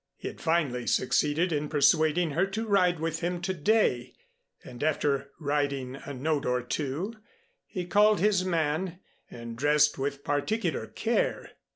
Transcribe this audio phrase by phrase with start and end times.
[0.17, 4.15] He had finally succeeded in persuading her to ride with him to day,
[4.63, 7.13] and after writing a note or two,
[7.67, 11.51] he called his man and dressed with particular care.